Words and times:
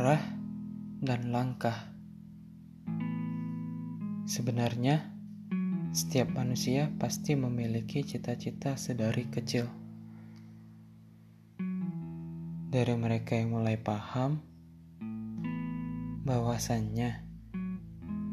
dan 0.00 1.28
langkah. 1.28 1.92
Sebenarnya, 4.24 5.12
setiap 5.92 6.32
manusia 6.32 6.88
pasti 6.96 7.36
memiliki 7.36 8.00
cita-cita 8.00 8.80
sedari 8.80 9.28
kecil. 9.28 9.68
Dari 12.72 12.94
mereka 12.96 13.36
yang 13.36 13.52
mulai 13.52 13.76
paham 13.76 14.40
bahwasannya 16.24 17.20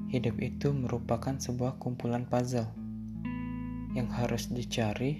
hidup 0.07 0.39
itu 0.39 0.71
merupakan 0.71 1.35
sebuah 1.35 1.83
kumpulan 1.83 2.31
puzzle 2.31 2.71
yang 3.91 4.07
harus 4.15 4.47
dicari, 4.55 5.19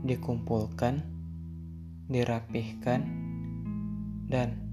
dikumpulkan, 0.00 1.04
dirapihkan, 2.08 3.00
dan 4.32 4.65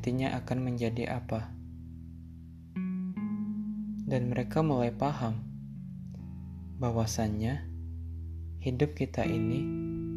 nantinya 0.00 0.32
akan 0.40 0.64
menjadi 0.64 1.12
apa. 1.12 1.52
Dan 4.08 4.32
mereka 4.32 4.64
mulai 4.64 4.88
paham 4.96 5.44
bahwasannya 6.80 7.68
hidup 8.64 8.96
kita 8.96 9.28
ini 9.28 9.60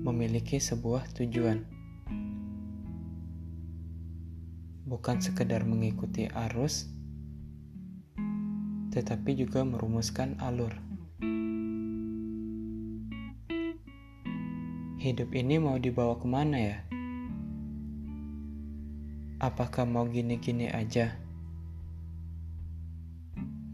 memiliki 0.08 0.56
sebuah 0.56 1.12
tujuan. 1.20 1.68
Bukan 4.88 5.20
sekedar 5.20 5.68
mengikuti 5.68 6.32
arus, 6.32 6.88
tetapi 8.96 9.36
juga 9.36 9.68
merumuskan 9.68 10.40
alur. 10.40 10.80
Hidup 15.04 15.28
ini 15.36 15.60
mau 15.60 15.76
dibawa 15.76 16.16
ke 16.16 16.28
mana 16.32 16.56
ya? 16.72 16.80
Apakah 19.44 19.84
mau 19.84 20.08
gini-gini 20.08 20.72
aja? 20.72 21.20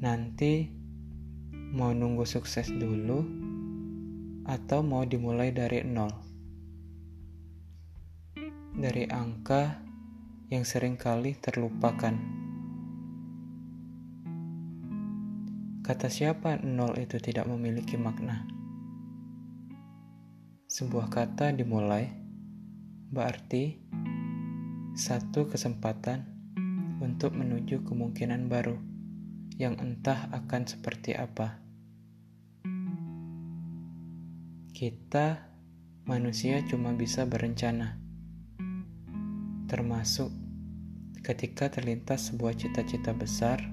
Nanti 0.02 0.66
mau 1.54 1.94
nunggu 1.94 2.26
sukses 2.26 2.74
dulu 2.74 3.22
atau 4.50 4.82
mau 4.82 5.06
dimulai 5.06 5.54
dari 5.54 5.86
nol? 5.86 6.10
Dari 8.82 9.06
angka 9.14 9.78
yang 10.50 10.66
sering 10.66 10.98
kali 10.98 11.38
terlupakan. 11.38 12.18
Kata 15.86 16.08
siapa 16.10 16.58
nol 16.66 16.98
itu 16.98 17.22
tidak 17.22 17.46
memiliki 17.46 17.94
makna? 17.94 18.42
Sebuah 20.66 21.14
kata 21.14 21.54
dimulai 21.54 22.10
berarti 23.14 23.78
satu 25.00 25.48
kesempatan 25.48 26.28
untuk 27.00 27.32
menuju 27.32 27.88
kemungkinan 27.88 28.52
baru 28.52 28.76
yang 29.56 29.80
entah 29.80 30.28
akan 30.36 30.68
seperti 30.68 31.16
apa. 31.16 31.64
Kita, 34.76 35.40
manusia, 36.04 36.60
cuma 36.68 36.92
bisa 36.92 37.24
berencana, 37.24 37.96
termasuk 39.72 40.36
ketika 41.24 41.72
terlintas 41.72 42.36
sebuah 42.36 42.60
cita-cita 42.60 43.16
besar. 43.16 43.64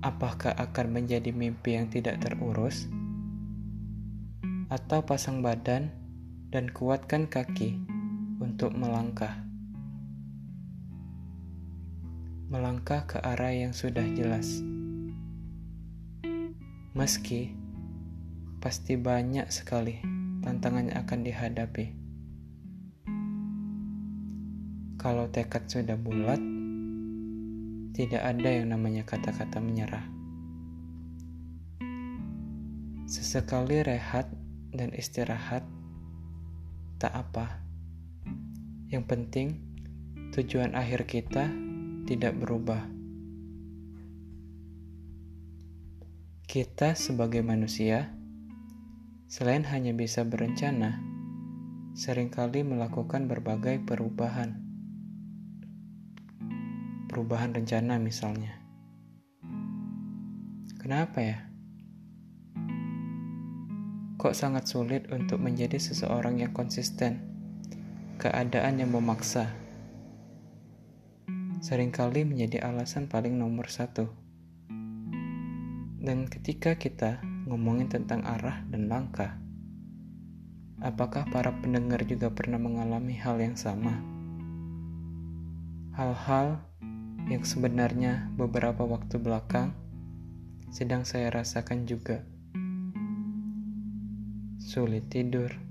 Apakah 0.00 0.56
akan 0.56 0.96
menjadi 0.96 1.28
mimpi 1.28 1.76
yang 1.76 1.92
tidak 1.92 2.24
terurus, 2.24 2.88
atau 4.72 5.04
pasang 5.04 5.44
badan 5.44 5.92
dan 6.48 6.72
kuatkan 6.72 7.28
kaki? 7.28 7.95
Untuk 8.36 8.76
melangkah. 8.76 9.44
Melangkah 12.52 13.08
ke 13.08 13.18
arah 13.18 13.50
yang 13.50 13.72
sudah 13.72 14.04
jelas. 14.12 14.60
Meski 16.96 17.52
pasti 18.62 18.96
banyak 18.96 19.48
sekali 19.52 20.00
tantangan 20.40 20.88
yang 20.88 20.98
akan 21.04 21.20
dihadapi. 21.26 21.86
Kalau 24.96 25.28
tekad 25.28 25.68
sudah 25.68 25.98
bulat, 25.98 26.40
tidak 27.92 28.22
ada 28.22 28.48
yang 28.48 28.72
namanya 28.72 29.04
kata-kata 29.04 29.58
menyerah. 29.60 30.06
Sesekali 33.06 33.82
rehat 33.86 34.30
dan 34.74 34.90
istirahat, 34.92 35.62
tak 36.98 37.12
apa. 37.12 37.65
Yang 38.86 39.04
penting, 39.10 39.48
tujuan 40.30 40.78
akhir 40.78 41.10
kita 41.10 41.50
tidak 42.06 42.38
berubah. 42.38 42.86
Kita, 46.46 46.94
sebagai 46.94 47.42
manusia, 47.42 48.14
selain 49.26 49.66
hanya 49.66 49.90
bisa 49.90 50.22
berencana, 50.22 51.02
sering 51.98 52.30
kali 52.30 52.62
melakukan 52.62 53.26
berbagai 53.26 53.82
perubahan. 53.82 54.62
Perubahan 57.10 57.58
rencana, 57.58 57.98
misalnya. 57.98 58.54
Kenapa 60.78 61.18
ya? 61.18 61.38
Kok 64.14 64.30
sangat 64.30 64.70
sulit 64.70 65.10
untuk 65.10 65.42
menjadi 65.42 65.82
seseorang 65.82 66.38
yang 66.38 66.54
konsisten? 66.54 67.35
Keadaan 68.26 68.82
yang 68.82 68.90
memaksa 68.90 69.54
sering 71.62 71.94
kali 71.94 72.26
menjadi 72.26 72.66
alasan 72.66 73.06
paling 73.06 73.38
nomor 73.38 73.70
satu. 73.70 74.10
Dan 76.02 76.26
ketika 76.26 76.74
kita 76.74 77.22
ngomongin 77.46 77.86
tentang 77.86 78.26
arah 78.26 78.66
dan 78.66 78.90
langkah, 78.90 79.38
apakah 80.82 81.22
para 81.30 81.54
pendengar 81.62 82.02
juga 82.02 82.34
pernah 82.34 82.58
mengalami 82.58 83.14
hal 83.14 83.38
yang 83.38 83.54
sama? 83.54 83.94
Hal-hal 85.94 86.66
yang 87.30 87.46
sebenarnya 87.46 88.26
beberapa 88.34 88.82
waktu 88.82 89.22
belakang 89.22 89.70
sedang 90.74 91.06
saya 91.06 91.30
rasakan 91.30 91.86
juga. 91.86 92.26
Sulit 94.58 95.06
tidur, 95.14 95.65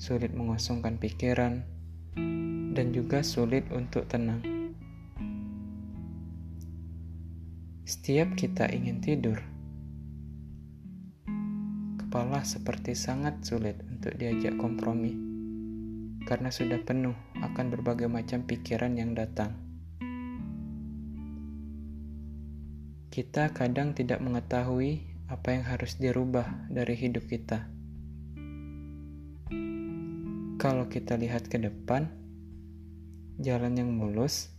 sulit 0.00 0.32
mengosongkan 0.32 0.96
pikiran, 0.96 1.60
dan 2.72 2.86
juga 2.88 3.20
sulit 3.20 3.68
untuk 3.68 4.08
tenang. 4.08 4.40
Setiap 7.84 8.32
kita 8.32 8.64
ingin 8.72 9.04
tidur, 9.04 9.36
kepala 12.00 12.40
seperti 12.48 12.96
sangat 12.96 13.44
sulit 13.44 13.76
untuk 13.92 14.16
diajak 14.16 14.56
kompromi 14.56 15.12
karena 16.24 16.48
sudah 16.48 16.80
penuh 16.80 17.16
akan 17.44 17.68
berbagai 17.68 18.08
macam 18.08 18.40
pikiran 18.48 18.96
yang 18.96 19.12
datang. 19.12 19.52
Kita 23.12 23.52
kadang 23.52 23.92
tidak 23.92 24.24
mengetahui 24.24 25.04
apa 25.28 25.60
yang 25.60 25.68
harus 25.68 26.00
dirubah 26.00 26.72
dari 26.72 26.96
hidup 26.96 27.28
kita 27.28 27.79
kalau 30.60 30.92
kita 30.92 31.16
lihat 31.16 31.48
ke 31.48 31.56
depan, 31.56 32.04
jalan 33.40 33.80
yang 33.80 33.96
mulus, 33.96 34.52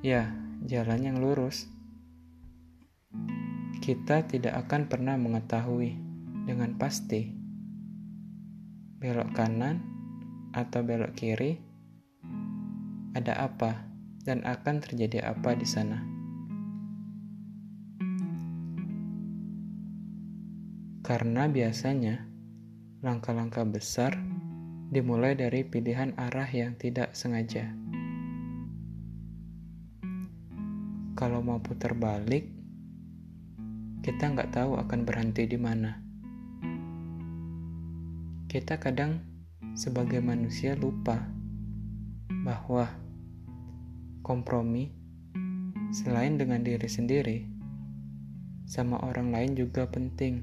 ya, 0.00 0.32
jalan 0.64 0.96
yang 0.96 1.20
lurus. 1.20 1.68
Kita 3.84 4.24
tidak 4.24 4.56
akan 4.64 4.88
pernah 4.88 5.20
mengetahui 5.20 5.92
dengan 6.48 6.72
pasti 6.80 7.36
belok 8.96 9.36
kanan 9.36 9.84
atau 10.56 10.80
belok 10.80 11.12
kiri 11.12 11.60
ada 13.12 13.44
apa 13.44 13.76
dan 14.24 14.40
akan 14.48 14.80
terjadi 14.80 15.36
apa 15.36 15.52
di 15.52 15.68
sana. 15.68 16.00
Karena 21.04 21.44
biasanya 21.44 22.24
langkah-langkah 23.04 23.68
besar 23.68 24.39
dimulai 24.90 25.38
dari 25.38 25.62
pilihan 25.62 26.18
arah 26.18 26.50
yang 26.50 26.74
tidak 26.74 27.14
sengaja. 27.14 27.70
Kalau 31.14 31.38
mau 31.46 31.62
putar 31.62 31.94
balik, 31.94 32.50
kita 34.02 34.34
nggak 34.34 34.50
tahu 34.50 34.74
akan 34.82 35.00
berhenti 35.06 35.46
di 35.46 35.54
mana. 35.54 35.94
Kita 38.50 38.82
kadang 38.82 39.22
sebagai 39.78 40.18
manusia 40.18 40.74
lupa 40.74 41.22
bahwa 42.42 42.90
kompromi 44.26 44.90
selain 45.94 46.34
dengan 46.34 46.66
diri 46.66 46.90
sendiri 46.90 47.38
sama 48.66 48.98
orang 49.06 49.30
lain 49.30 49.54
juga 49.54 49.86
penting. 49.86 50.42